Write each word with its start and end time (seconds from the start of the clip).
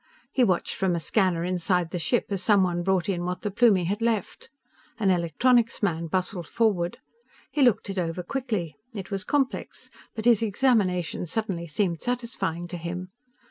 He 0.31 0.43
watched 0.43 0.73
from 0.73 0.95
a 0.95 0.99
scanner 0.99 1.43
inside 1.43 1.91
the 1.91 1.99
ship 1.99 2.25
as 2.31 2.41
someone 2.41 2.81
brought 2.81 3.07
in 3.07 3.23
what 3.23 3.41
the 3.41 3.51
Plumie 3.51 3.83
had 3.85 4.01
left. 4.01 4.49
An 4.97 5.11
electronics 5.11 5.83
man 5.83 6.07
bustled 6.07 6.47
forward. 6.47 6.97
He 7.51 7.61
looked 7.61 7.87
it 7.87 7.99
over 7.99 8.23
quickly. 8.23 8.73
It 8.95 9.11
was 9.11 9.23
complex, 9.23 9.91
but 10.15 10.25
his 10.25 10.41
examination 10.41 11.27
suddenly 11.27 11.67
seemed 11.67 12.01
satisfying 12.01 12.67
to 12.69 12.77
him. 12.77 13.11